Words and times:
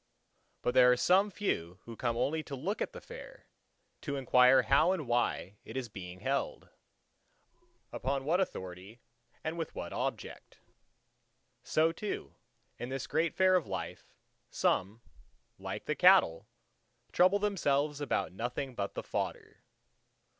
But 0.63 0.73
there 0.73 0.91
are 0.91 0.97
some 0.97 1.29
few 1.29 1.77
who 1.83 1.95
come 1.95 2.17
only 2.17 2.41
to 2.45 2.55
look 2.55 2.81
at 2.81 2.91
the 2.91 2.99
fair, 3.01 3.45
to 4.01 4.15
inquire 4.15 4.63
how 4.63 4.93
and 4.93 5.07
why 5.07 5.57
it 5.63 5.77
is 5.77 5.89
being 5.89 6.21
held, 6.21 6.69
upon 7.91 8.25
what 8.25 8.39
authority 8.39 8.99
and 9.43 9.59
with 9.59 9.75
what 9.75 9.93
object. 9.93 10.57
So 11.61 11.91
too, 11.91 12.33
in 12.79 12.89
this 12.89 13.05
great 13.05 13.35
Fair 13.35 13.53
of 13.55 13.67
life, 13.67 14.11
some, 14.49 15.01
like 15.59 15.85
the 15.85 15.93
cattle, 15.93 16.47
trouble 17.11 17.37
themselves 17.37 18.01
about 18.01 18.33
nothing 18.33 18.73
but 18.73 18.95
the 18.95 19.03
fodder. 19.03 19.61